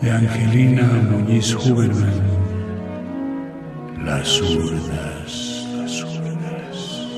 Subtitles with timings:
[0.00, 2.20] De Angelina Muñiz Huberman.
[4.04, 7.08] Las urnas, las urnas,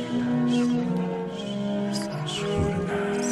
[2.07, 3.27] las urnas.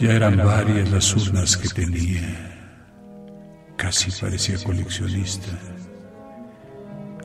[0.00, 2.46] Ya eran varias las urnas que tenía.
[3.76, 5.50] Casi parecía coleccionista.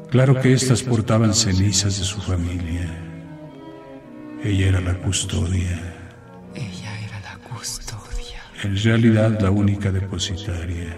[0.10, 2.90] Claro que estas portaban cenizas de su familia.
[4.44, 5.95] Ella era la custodia.
[8.64, 10.96] En realidad la única depositaria.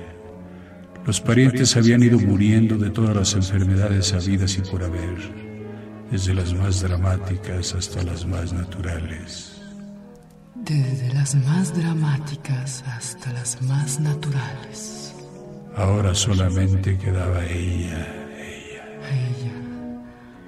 [1.05, 5.17] Los parientes habían ido muriendo de todas las enfermedades habidas y por haber,
[6.11, 9.53] desde las más dramáticas hasta las más naturales.
[10.55, 15.13] Desde las más dramáticas hasta las más naturales.
[15.75, 18.05] Ahora solamente quedaba ella,
[18.37, 19.53] ella, Ella.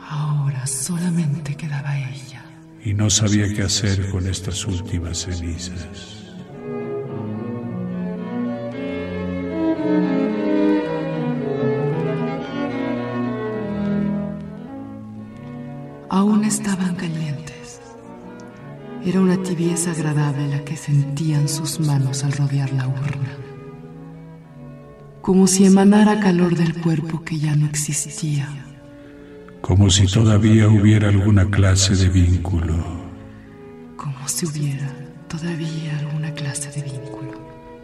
[0.09, 2.43] Ahora solamente quedaba ella.
[2.83, 6.18] y no sabía qué hacer con estas últimas cenizas.
[19.49, 23.33] Tibieza agradable la que sentían sus manos al rodear la urna.
[25.23, 28.47] Como si emanara calor del cuerpo que ya no existía.
[29.59, 32.75] Como si todavía hubiera alguna clase de vínculo.
[33.97, 34.87] Como si hubiera
[35.27, 37.31] todavía alguna clase de vínculo.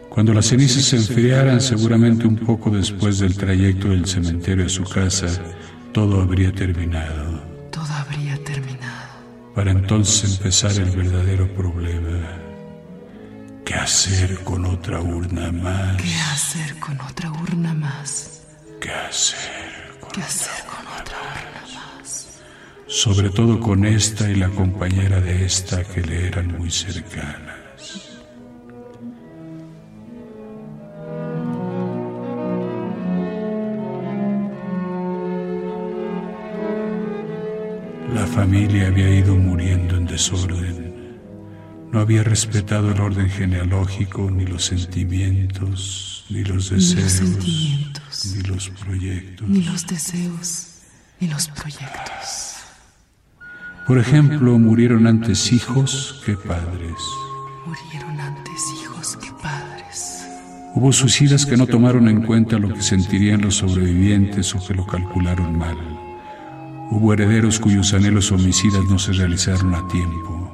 [0.08, 4.84] Cuando las cenizas se enfriaran, seguramente un poco después del trayecto del cementerio a su
[4.84, 5.26] casa,
[5.92, 7.42] todo habría terminado.
[7.72, 9.15] Todo habría terminado.
[9.56, 12.20] Para entonces empezar el verdadero problema.
[13.64, 15.96] ¿Qué hacer con otra urna más?
[15.96, 18.42] ¿Qué hacer con otra urna más?
[18.78, 22.38] ¿Qué hacer con ¿Qué hacer con otra urna más?
[22.86, 27.45] sobre todo con esta y la compañera de esta que le eran muy cercanas.
[38.36, 41.18] Familia había ido muriendo en desorden.
[41.90, 48.34] No había respetado el orden genealógico, ni los sentimientos, ni los Ni los deseos, sentimientos,
[48.36, 49.48] ni los proyectos.
[49.48, 50.66] ni los deseos,
[51.18, 52.56] ni los proyectos.
[53.86, 57.00] Por ejemplo, murieron antes hijos que padres.
[57.66, 60.26] Murieron antes hijos que padres.
[60.74, 64.86] Hubo suicidas que no tomaron en cuenta lo que sentirían los sobrevivientes o que lo
[64.86, 65.78] calcularon mal.
[66.90, 70.52] Hubo herederos cuyos anhelos homicidas no se realizaron a tiempo.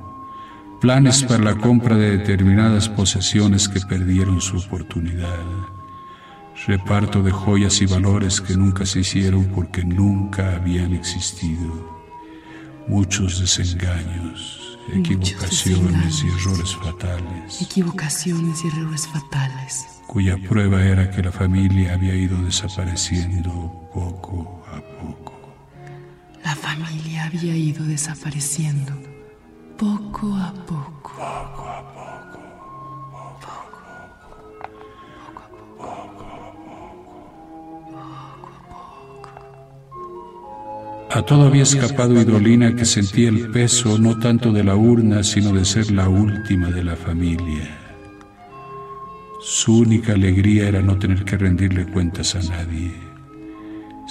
[0.81, 5.39] Planes para la compra de determinadas posesiones que perdieron su oportunidad.
[6.67, 12.01] Reparto de joyas y valores que nunca se hicieron porque nunca habían existido.
[12.89, 17.63] Muchos desengaños, equivocaciones y errores fatales.
[17.63, 19.87] Equivocaciones y errores fatales.
[20.07, 23.51] cuya prueba era que la familia había ido desapareciendo
[23.95, 25.32] poco a poco.
[26.45, 28.93] La familia había ido desapareciendo
[29.79, 31.13] poco a poco.
[41.15, 45.53] A todo había escapado Idolina que sentía el peso no tanto de la urna, sino
[45.53, 47.79] de ser la última de la familia.
[49.43, 52.95] Su única alegría era no tener que rendirle cuentas a nadie,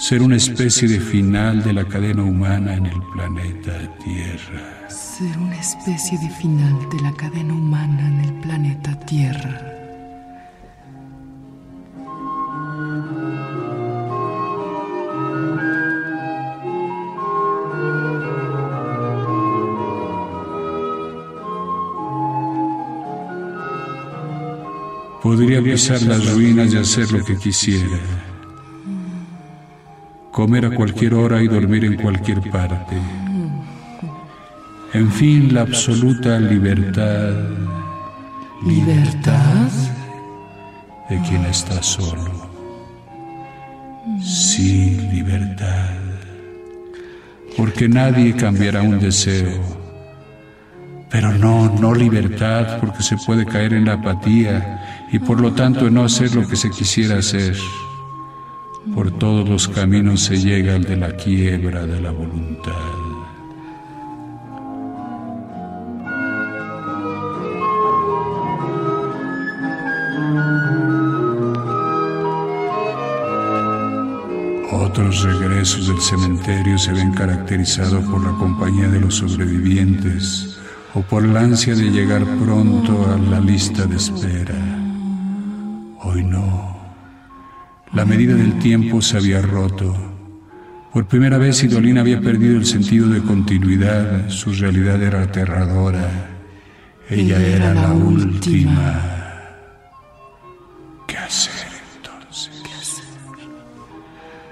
[0.02, 3.72] ser una especie de final de la cadena humana en el planeta
[4.02, 4.88] Tierra.
[4.90, 9.60] Ser una especie de final de la cadena humana en el planeta Tierra.
[25.22, 28.21] Podría pisar las ruinas y hacer lo que quisiera.
[30.32, 32.96] Comer a cualquier hora y dormir en cualquier parte.
[34.94, 37.34] En fin, la absoluta libertad.
[38.66, 39.70] ¿Libertad?
[41.08, 42.50] De quien está solo.
[44.20, 45.90] Sí, libertad.
[47.56, 49.82] Porque nadie cambiará un deseo
[51.12, 55.86] pero no, no libertad, porque se puede caer en la apatía y por lo tanto
[55.86, 57.54] en no hacer lo que se quisiera hacer.
[58.94, 62.72] Por todos los caminos se llega al de la quiebra de la voluntad.
[74.72, 80.58] Otros regresos del cementerio se ven caracterizados por la compañía de los sobrevivientes
[80.92, 84.58] o por la ansia de llegar pronto a la lista de espera.
[86.02, 86.71] Hoy no.
[88.02, 89.94] La medida del tiempo se había roto.
[90.92, 96.10] Por primera vez Idolina había perdido el sentido de continuidad, su realidad era aterradora.
[97.08, 99.00] Ella era la última.
[101.06, 101.54] ¿Qué hacer
[101.94, 102.50] entonces?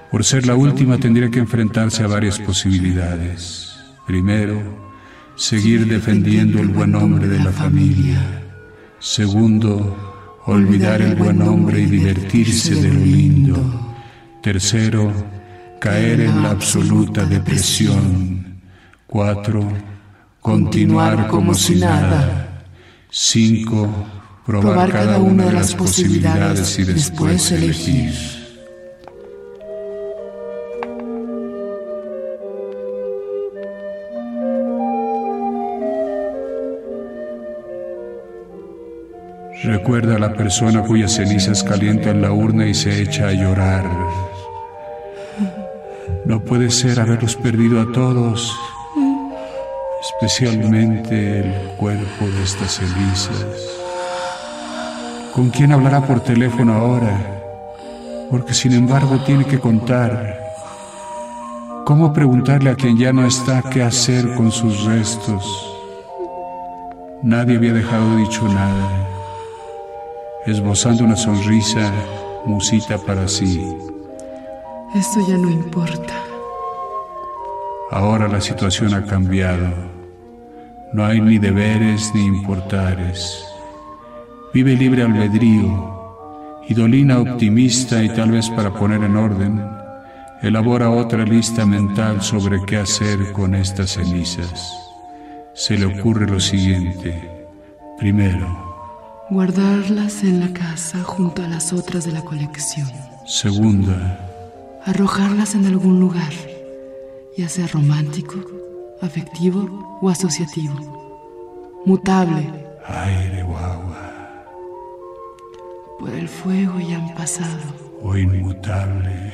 [0.09, 3.75] Por ser la última tendría que enfrentarse a varias posibilidades.
[4.07, 4.61] Primero,
[5.35, 8.43] seguir defendiendo el buen nombre de la familia.
[8.99, 10.10] Segundo,
[10.45, 13.95] olvidar el buen nombre y divertirse de lo lindo.
[14.41, 15.11] Tercero,
[15.79, 18.61] caer en la absoluta depresión.
[19.05, 19.67] Cuatro,
[20.39, 22.63] continuar como si nada.
[23.09, 23.89] Cinco,
[24.45, 28.40] probar cada una de las posibilidades y después elegir.
[39.63, 43.85] Recuerda a la persona cuyas cenizas calientan la urna y se echa a llorar.
[46.25, 48.51] No puede ser haberlos perdido a todos,
[50.01, 53.45] especialmente el cuerpo de estas cenizas.
[55.31, 57.15] ¿Con quién hablará por teléfono ahora?
[58.31, 60.39] Porque sin embargo tiene que contar.
[61.85, 65.45] ¿Cómo preguntarle a quien ya no está qué hacer con sus restos?
[67.21, 69.11] Nadie había dejado dicho nada
[70.45, 71.91] esbozando una sonrisa,
[72.45, 73.63] musita para sí.
[74.95, 76.13] Esto ya no importa.
[77.91, 79.69] Ahora la situación ha cambiado.
[80.93, 83.45] No hay ni deberes ni importares.
[84.53, 85.99] Vive libre albedrío.
[86.67, 89.63] Y Dolina, optimista y tal vez para poner en orden,
[90.41, 94.73] elabora otra lista mental sobre qué hacer con estas cenizas.
[95.53, 97.45] Se le ocurre lo siguiente.
[97.97, 98.70] Primero,
[99.31, 102.85] Guardarlas en la casa junto a las otras de la colección.
[103.25, 104.19] Segunda.
[104.83, 106.33] Arrojarlas en algún lugar,
[107.37, 108.35] ya sea romántico,
[109.01, 110.75] afectivo o asociativo.
[111.85, 112.45] Mutable.
[112.85, 114.43] Aire guagua.
[115.97, 117.57] Por el fuego ya han pasado.
[118.03, 119.31] O inmutable.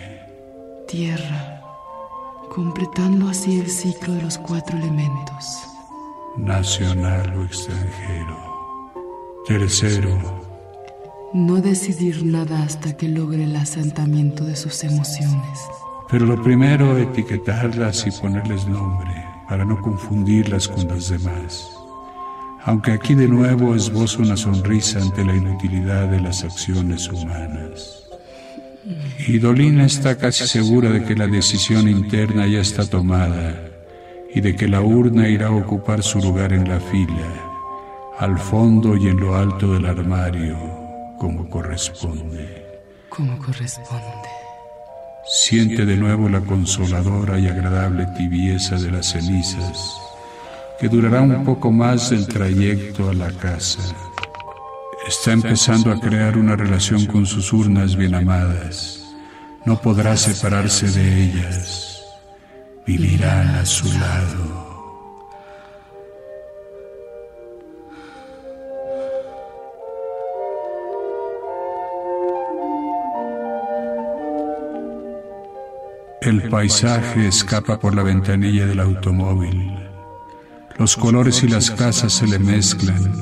[0.88, 1.60] Tierra,
[2.54, 5.64] completando así el ciclo de los cuatro elementos.
[6.38, 8.47] Nacional o extranjero.
[9.48, 10.12] Tercero,
[11.34, 15.62] no decidir nada hasta que logre el asentamiento de sus emociones.
[16.12, 19.10] Pero lo primero, etiquetarlas y ponerles nombre
[19.48, 21.66] para no confundirlas con las demás.
[22.66, 28.04] Aunque aquí de nuevo esbozo una sonrisa ante la inutilidad de las acciones humanas.
[29.30, 33.56] Y Dolina está casi segura de que la decisión interna ya está tomada
[34.36, 37.47] y de que la urna irá a ocupar su lugar en la fila
[38.20, 40.58] al fondo y en lo alto del armario,
[41.20, 42.66] como corresponde.
[43.10, 44.28] Como corresponde.
[45.26, 50.02] Siente de nuevo la consoladora y agradable tibieza de las cenizas,
[50.80, 53.82] que durará un poco más del trayecto a la casa.
[55.08, 59.06] Está empezando a crear una relación con sus urnas bien amadas.
[59.66, 62.04] No podrá separarse de ellas.
[62.86, 64.67] Vivirán a su lado.
[76.28, 79.80] El paisaje escapa por la ventanilla del automóvil.
[80.78, 83.14] Los colores y las casas se le mezclan.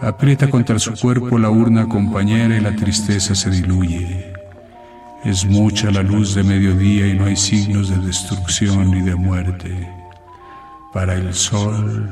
[0.00, 4.32] Aprieta contra su cuerpo la urna compañera y la tristeza se diluye.
[5.22, 9.86] Es mucha la luz de mediodía y no hay signos de destrucción ni de muerte.
[10.94, 12.10] Para el sol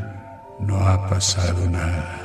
[0.59, 2.20] no ha pasado nada.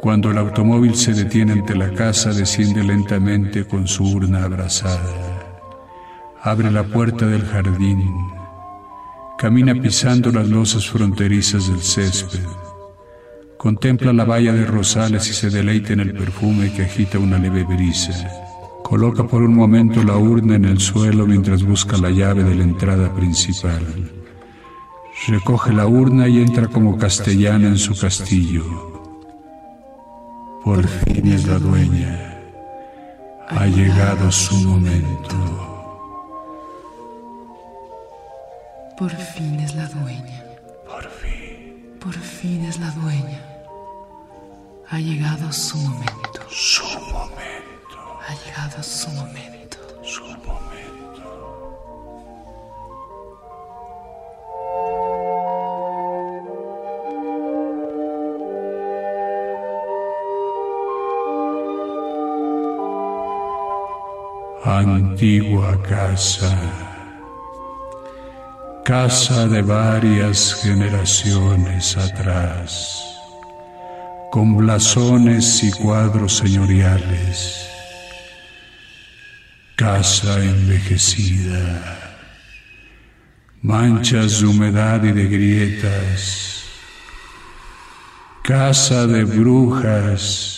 [0.00, 5.02] Cuando el automóvil se detiene ante la casa, desciende lentamente con su urna abrazada.
[6.40, 8.08] Abre la puerta del jardín.
[9.36, 12.46] Camina pisando las losas fronterizas del césped.
[13.56, 17.64] Contempla la valla de rosales y se deleita en el perfume que agita una leve
[17.64, 18.12] brisa.
[18.84, 22.62] Coloca por un momento la urna en el suelo mientras busca la llave de la
[22.62, 23.84] entrada principal.
[25.26, 28.97] Recoge la urna y entra como castellana en su castillo.
[30.68, 32.42] Por fin es la dueña.
[33.48, 35.34] Ha llegado su momento.
[38.98, 40.44] Por fin es la dueña.
[40.86, 41.96] Por fin.
[41.98, 43.42] Por fin es la dueña.
[44.90, 46.40] Ha llegado su momento.
[46.50, 47.98] Su momento.
[48.28, 49.78] Ha llegado su momento.
[50.02, 50.87] Su momento.
[64.64, 66.58] Antigua casa.
[68.84, 73.08] Casa de varias generaciones atrás
[74.30, 77.68] con blasones y cuadros señoriales,
[79.74, 82.18] casa envejecida,
[83.62, 86.62] manchas de humedad y de grietas,
[88.42, 90.57] casa de brujas,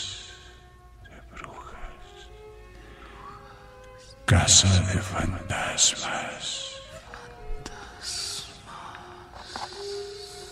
[4.31, 6.71] casa de fantasmas.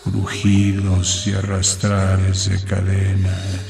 [0.03, 3.67] crujidos y arrastrares de cadenas.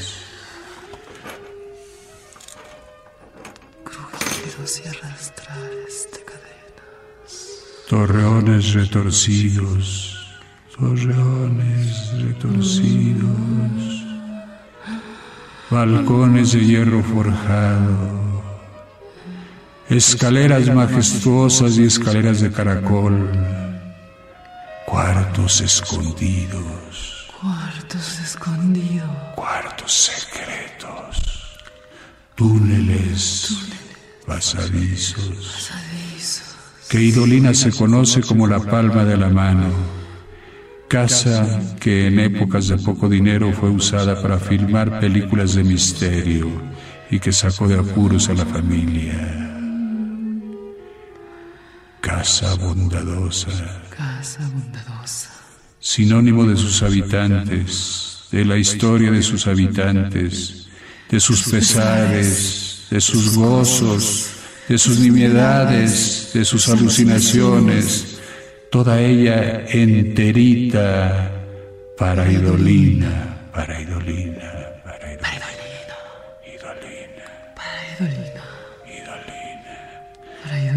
[3.84, 7.34] Crujidos y arrastrares de cadenas.
[7.88, 10.18] Torreones retorcidos,
[10.76, 13.30] torreones retorcidos.
[15.70, 18.29] Balcones de hierro forjado.
[19.90, 23.28] Escaleras majestuosas y escaleras de caracol
[24.86, 27.28] Cuartos escondidos.
[27.40, 29.08] Cuartos escondidos.
[29.36, 31.58] Cuartos secretos.
[32.36, 33.56] Túneles.
[34.26, 35.72] Pasadizos.
[36.90, 39.70] Que Idolina se conoce como la palma de la mano.
[40.88, 46.48] Casa que en épocas de poco dinero fue usada para filmar películas de misterio
[47.12, 49.49] y que sacó de apuros a la familia.
[52.02, 53.50] Casa bondadosa.
[53.90, 55.30] Casa bondadosa.
[55.80, 60.68] Sinónimo de sus habitantes, de la historia de sus habitantes,
[61.10, 64.32] de sus pesares, de sus gozos,
[64.68, 68.20] de sus nimiedades, de sus alucinaciones,
[68.72, 71.32] toda ella enterita
[71.98, 74.59] para Idolina, para Idolina,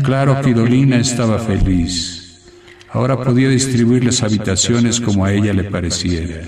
[0.03, 2.51] Claro que Idolina estaba feliz.
[2.91, 6.41] Ahora podía distribuir las habitaciones como a ella le pareciera.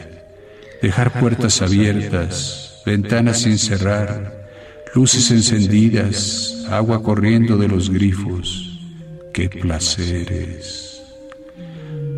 [0.82, 4.48] Dejar puertas abiertas, ventanas sin cerrar,
[4.94, 8.78] luces encendidas, agua corriendo de los grifos.
[9.32, 11.02] ¡Qué placeres!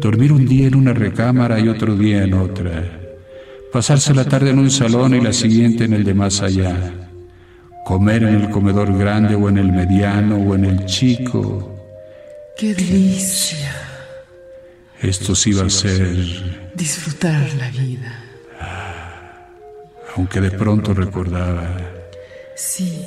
[0.01, 3.01] Dormir un día en una recámara y otro día en otra.
[3.73, 7.06] Pasarse la tarde en un salón y la siguiente en el de más allá
[7.87, 11.73] comer en el comedor grande o en el mediano o en el chico.
[12.59, 13.73] ¡Qué delicia!
[15.01, 16.17] Esto sí va a ser...
[16.75, 18.25] Disfrutar la vida.
[20.17, 21.79] Aunque de pronto recordaba...
[22.57, 23.03] Sí,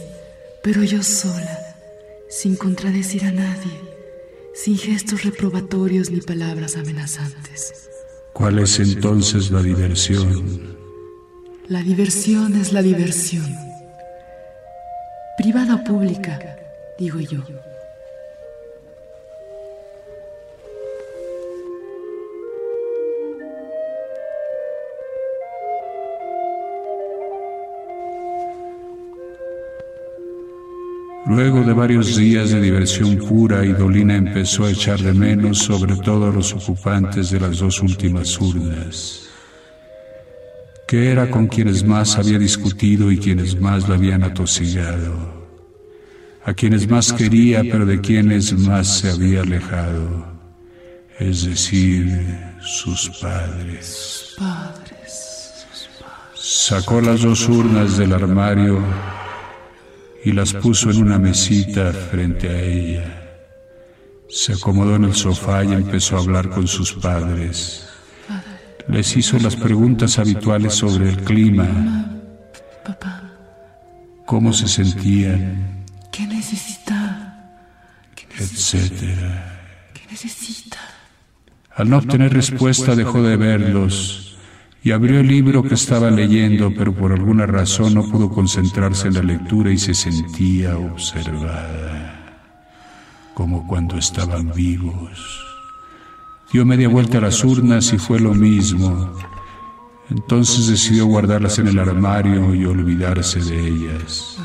[0.64, 1.60] pero yo sola,
[2.30, 3.82] sin contradecir a nadie,
[4.54, 7.90] sin gestos reprobatorios ni palabras amenazantes.
[8.32, 10.78] ¿Cuál es entonces la diversión?
[11.68, 13.69] La diversión es la diversión
[15.40, 16.38] privada o pública,
[16.98, 17.40] digo yo.
[31.26, 36.34] Luego de varios días de diversión pura, Idolina empezó a echar de menos sobre todo
[36.34, 39.29] los ocupantes de las dos últimas urnas
[40.90, 45.48] que era con quienes más había discutido y quienes más la habían atosigado,
[46.44, 50.26] a quienes más quería pero de quienes más se había alejado,
[51.20, 54.36] es decir, sus padres.
[56.34, 58.84] Sacó las dos urnas del armario
[60.26, 63.46] y las puso en una mesita frente a ella.
[64.28, 67.89] Se acomodó en el sofá y empezó a hablar con sus padres
[68.90, 72.06] les hizo las preguntas habituales sobre el clima,
[74.26, 77.52] cómo se sentían, qué necesita,
[78.38, 79.90] etcétera.
[79.94, 80.78] qué necesita.
[81.76, 84.38] Al no obtener respuesta dejó de verlos
[84.84, 89.14] y abrió el libro que estaba leyendo, pero por alguna razón no pudo concentrarse en
[89.14, 92.44] la lectura y se sentía observada,
[93.34, 95.49] como cuando estaban vivos.
[96.52, 99.14] Dio media vuelta a las urnas y fue lo mismo.
[100.10, 104.38] Entonces decidió guardarlas en el armario y olvidarse de ellas.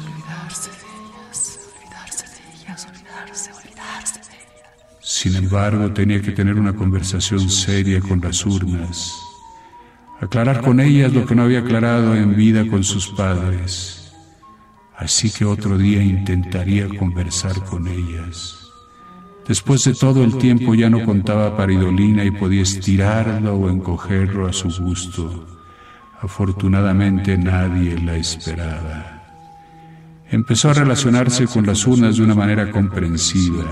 [5.01, 9.15] Sin embargo, tenía que tener una conversación seria con las urnas,
[10.21, 14.13] aclarar con ellas lo que no había aclarado en vida con sus padres.
[14.99, 18.64] Así que otro día intentaría conversar con ellas.
[19.47, 24.47] Después de todo el tiempo ya no contaba para Idolina y podía estirarlo o encogerlo
[24.47, 25.47] a su gusto.
[26.23, 29.23] Afortunadamente nadie la esperaba.
[30.31, 33.65] Empezó a relacionarse con las urnas de una manera comprensiva.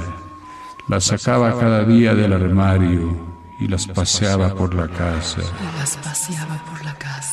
[0.89, 5.41] Las sacaba cada día del armario y las paseaba por la casa.
[5.41, 7.32] Y las paseaba por la casa.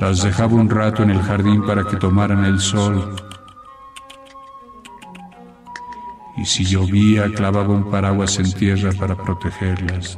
[0.00, 3.14] Las dejaba un rato en el jardín para que tomaran el sol.
[6.38, 10.16] Y si llovía, clavaba un paraguas en tierra para protegerlas.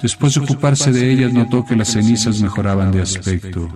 [0.00, 3.68] Después de ocuparse de ellas, notó que las cenizas mejoraban de aspecto,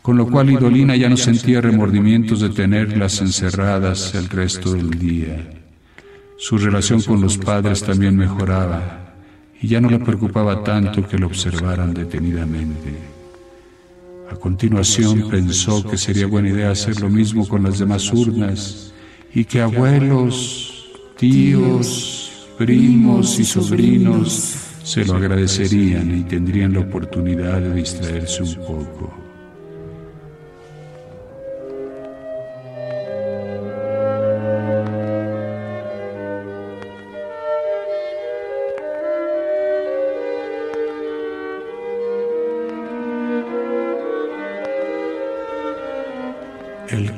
[0.00, 5.50] con lo cual Idolina ya no sentía remordimientos de tenerlas encerradas el resto del día.
[6.38, 9.03] Su relación con los padres también mejoraba
[9.64, 12.92] y ya no le preocupaba tanto que lo observaran detenidamente.
[14.30, 18.92] A continuación pensó que sería buena idea hacer lo mismo con las demás urnas
[19.32, 27.74] y que abuelos, tíos, primos y sobrinos se lo agradecerían y tendrían la oportunidad de
[27.74, 29.23] distraerse un poco.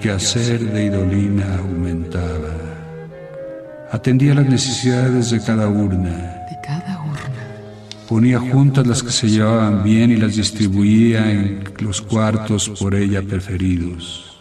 [0.06, 2.54] Quehacer de Idolina aumentaba.
[3.90, 6.46] Atendía las necesidades de cada urna.
[6.48, 8.06] De cada urna.
[8.08, 13.20] Ponía juntas las que se llevaban bien y las distribuía en los cuartos por ella
[13.20, 14.38] preferidos.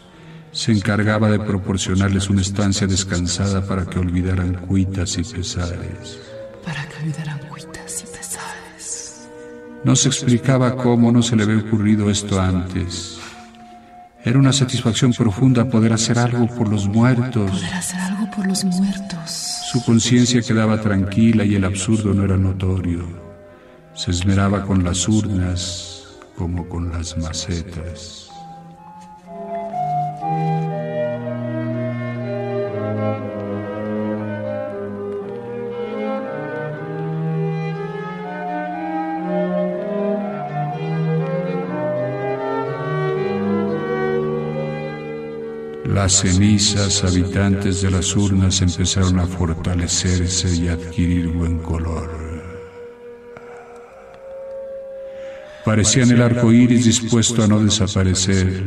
[0.52, 6.20] Se encargaba de proporcionarles una estancia descansada para que olvidaran cuitas y pesares.
[6.64, 9.28] Para que olvidaran cuitas y pesares.
[9.84, 13.15] No se explicaba cómo no se le había ocurrido esto antes.
[14.26, 17.52] Era una satisfacción profunda poder hacer algo por los muertos.
[17.52, 19.30] Poder hacer algo por los muertos.
[19.72, 23.06] Su conciencia quedaba tranquila y el absurdo no era notorio.
[23.94, 28.25] Se esmeraba con las urnas como con las macetas.
[45.96, 52.12] Las cenizas habitantes de las urnas empezaron a fortalecerse y adquirir buen color.
[55.64, 58.62] Parecían el arco iris dispuesto a no desaparecer.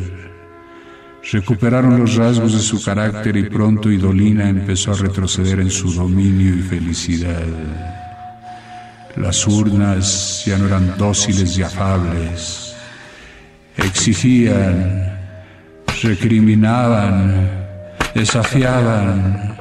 [1.31, 6.55] Recuperaron los rasgos de su carácter y pronto Idolina empezó a retroceder en su dominio
[6.55, 7.45] y felicidad.
[9.17, 12.75] Las urnas ya no eran dóciles y afables.
[13.77, 15.17] Exigían
[16.03, 17.51] recriminaban,
[18.15, 19.57] desafiaban,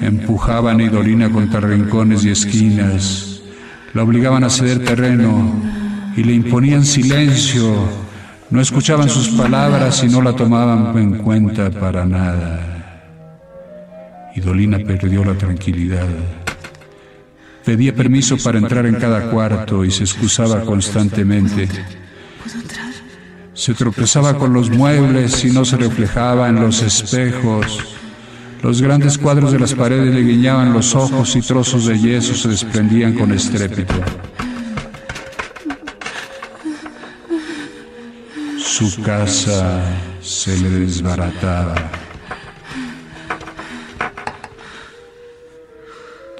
[0.00, 3.40] empujaban a Idolina contra rincones y esquinas,
[3.94, 5.52] la obligaban a ceder terreno
[6.16, 7.74] y le imponían silencio,
[8.50, 12.72] no escuchaban sus palabras y no la tomaban en cuenta para nada.
[14.34, 16.08] Idolina perdió la tranquilidad.
[17.64, 21.68] Pedía permiso para entrar en cada cuarto y se excusaba constantemente.
[23.54, 27.96] Se tropezaba con los muebles y no se reflejaba en los espejos.
[28.62, 32.48] Los grandes cuadros de las paredes le guiñaban los ojos y trozos de yeso se
[32.48, 33.94] desprendían con estrépito.
[38.58, 39.82] Su casa
[40.22, 41.74] se le desbarataba.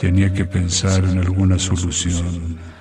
[0.01, 2.72] Tenía que pensar en alguna solución.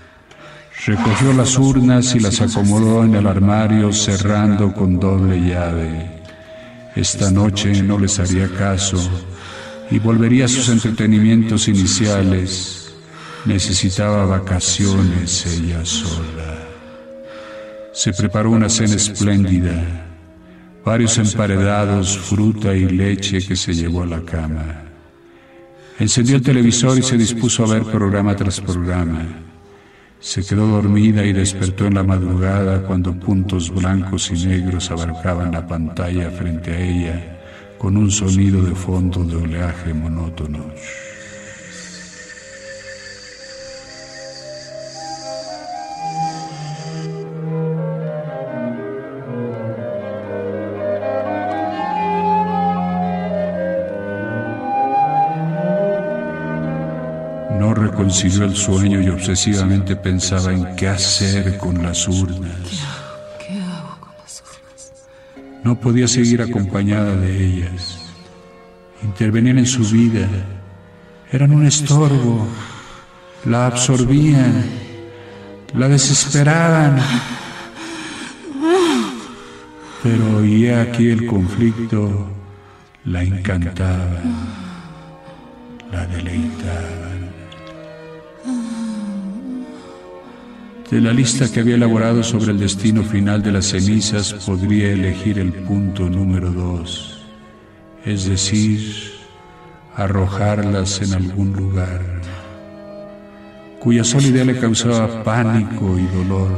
[0.84, 6.10] Recogió las urnas y las acomodó en el armario cerrando con doble llave.
[6.96, 8.98] Esta noche no les haría caso
[9.92, 12.94] y volvería a sus entretenimientos iniciales.
[13.46, 16.58] Necesitaba vacaciones ella sola.
[17.94, 19.84] Se preparó una cena espléndida,
[20.84, 24.82] varios emparedados, fruta y leche que se llevó a la cama.
[26.00, 29.51] Encendió el televisor y se dispuso a ver programa tras programa.
[30.22, 35.66] Se quedó dormida y despertó en la madrugada cuando puntos blancos y negros abarcaban la
[35.66, 37.40] pantalla frente a ella
[37.80, 40.60] con un sonido de fondo de oleaje monótono.
[58.12, 62.84] Reconcilió el sueño y obsesivamente pensaba en qué hacer con las urnas.
[65.64, 68.00] No podía seguir acompañada de ellas.
[69.02, 70.28] Intervenían en su vida.
[71.32, 72.46] Eran un estorbo.
[73.46, 74.66] La absorbían.
[75.74, 77.00] La desesperaban.
[80.04, 82.30] Pero oía aquí el conflicto.
[83.06, 84.36] La encantaban.
[85.94, 87.21] La deleitaban.
[90.92, 95.40] De la lista que había elaborado sobre el destino final de las cenizas podría elegir
[95.40, 97.24] el punto número dos,
[98.04, 99.14] es decir,
[99.96, 102.02] arrojarlas en algún lugar,
[103.80, 106.52] cuya sola idea le causaba pánico y dolor.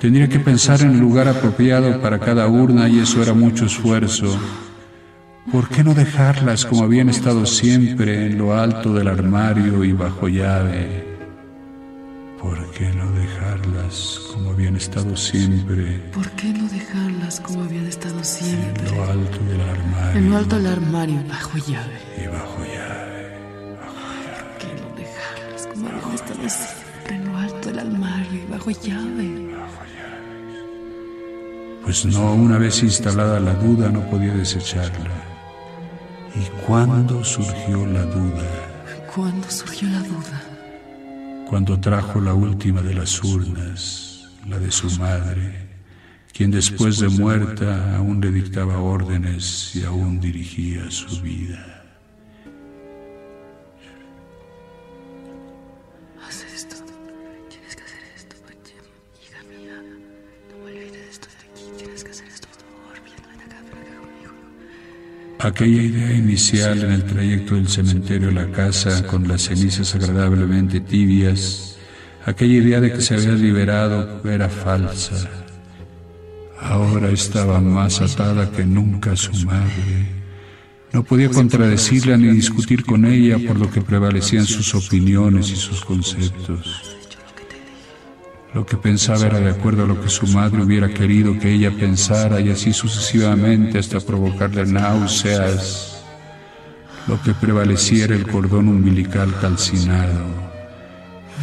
[0.00, 4.38] Tendría que pensar en el lugar apropiado para cada urna y eso era mucho esfuerzo.
[5.50, 10.28] ¿Por qué no dejarlas como habían estado siempre en lo alto del armario y bajo
[10.28, 11.07] llave?
[12.40, 15.98] ¿Por qué no dejarlas como habían estado siempre?
[16.12, 18.88] ¿Por qué no dejarlas como habían estado siempre?
[18.88, 20.18] En lo alto del armario.
[20.18, 21.98] En lo alto del armario, bajo llave.
[22.16, 23.74] Y bajo llave.
[23.80, 24.38] Bajo llave.
[24.38, 27.16] ¿Por qué no dejarlas como habían estado siempre?
[27.16, 29.54] En lo alto del armario y bajo llave.
[29.56, 30.60] Bajo llave.
[31.82, 35.10] Pues no, una vez instalada la duda no podía desecharla.
[36.36, 38.44] ¿Y cuándo surgió la duda?
[39.12, 40.47] ¿Cuándo surgió la duda?
[41.48, 45.66] Cuando trajo la última de las urnas, la de su madre,
[46.32, 51.77] quien después de muerta aún le dictaba órdenes y aún dirigía su vida.
[65.40, 70.80] Aquella idea inicial en el trayecto del cementerio a la casa, con las cenizas agradablemente
[70.80, 71.78] tibias,
[72.26, 75.30] aquella idea de que se había liberado era falsa.
[76.60, 80.08] Ahora estaba más atada que nunca a su madre.
[80.92, 85.84] No podía contradecirla ni discutir con ella por lo que prevalecían sus opiniones y sus
[85.84, 86.97] conceptos.
[88.54, 91.70] Lo que pensaba era de acuerdo a lo que su madre hubiera querido que ella
[91.70, 96.02] pensara y así sucesivamente hasta provocarle náuseas.
[97.06, 100.24] Lo que prevalecía era el cordón umbilical calcinado,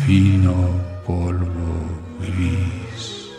[0.05, 0.53] fino
[1.05, 1.85] polvo
[2.19, 3.29] gris.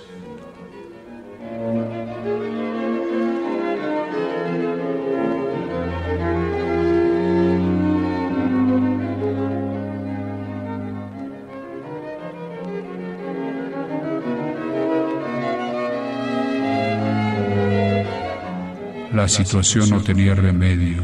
[19.28, 21.02] Situación no tenía remedio.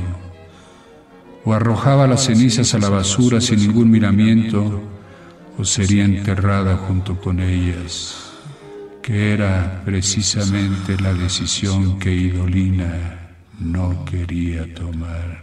[1.45, 4.83] O arrojaba las cenizas a la basura sin ningún miramiento,
[5.59, 8.33] o sería enterrada junto con ellas,
[9.03, 15.43] que era precisamente la decisión que Idolina no quería tomar.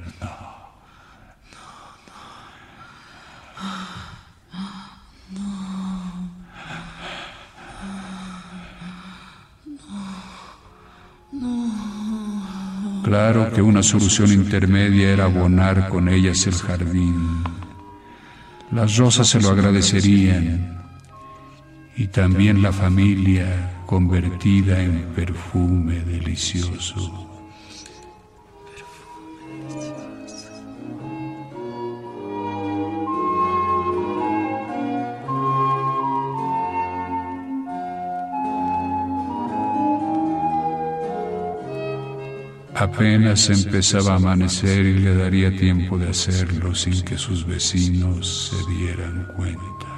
[13.09, 17.43] Claro que una solución intermedia era abonar con ellas el jardín.
[18.71, 20.77] Las rosas se lo agradecerían
[21.97, 27.28] y también la familia convertida en perfume delicioso.
[42.79, 48.73] Apenas empezaba a amanecer y le daría tiempo de hacerlo sin que sus vecinos se
[48.73, 49.88] dieran cuenta.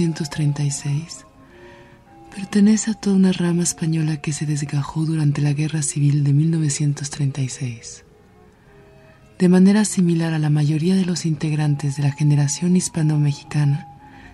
[0.00, 1.26] 1936.
[2.34, 8.04] Pertenece a toda una rama española que se desgajó durante la Guerra Civil de 1936.
[9.38, 13.88] De manera similar a la mayoría de los integrantes de la generación hispano-mexicana,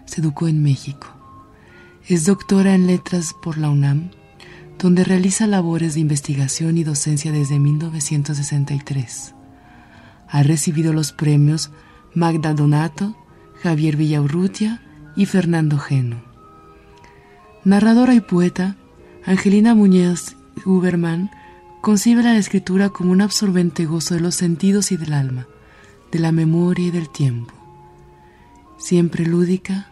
[0.05, 1.09] se educó en México.
[2.07, 4.11] Es doctora en letras por la UNAM,
[4.79, 9.35] donde realiza labores de investigación y docencia desde 1963.
[10.29, 11.73] Ha recibido los premios
[12.15, 13.17] Magda Donato,
[13.63, 14.83] Javier Villaurrutia
[15.17, 16.23] y Fernando Geno.
[17.65, 18.77] Narradora y poeta,
[19.25, 21.31] Angelina Muñoz Huberman
[21.81, 25.47] concibe la escritura como un absorbente gozo de los sentidos y del alma,
[26.13, 27.53] de la memoria y del tiempo.
[28.79, 29.89] Siempre lúdica,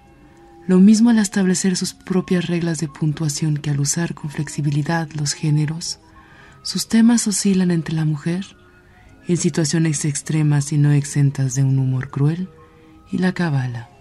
[0.67, 5.33] lo mismo al establecer sus propias reglas de puntuación que al usar con flexibilidad los
[5.33, 6.01] géneros,
[6.63, 8.57] sus temas oscilan entre la mujer,
[9.27, 12.49] en situaciones extremas y no exentas de un humor cruel,
[13.11, 13.93] y la cabala.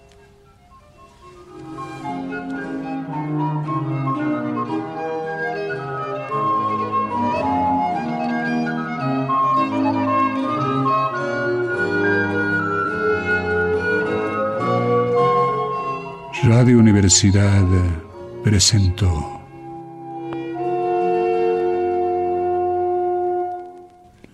[16.56, 17.66] Radio Universidad
[18.44, 19.42] presentó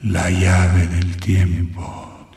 [0.03, 2.27] La llave del tiempo.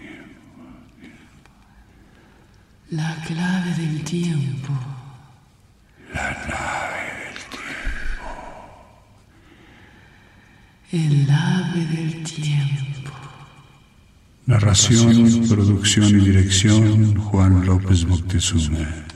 [2.91, 4.73] La clave del tiempo.
[6.15, 8.31] La nave del tiempo.
[10.93, 13.11] El ave del tiempo.
[14.47, 19.12] Narración, producción y dirección Juan López Moctezuma.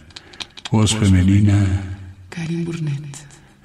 [0.71, 1.83] Voz femenina.
[2.29, 3.17] Karim Burnett.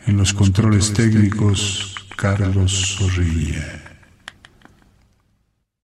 [0.05, 3.80] En los controles técnicos, Carlos Zorrilla.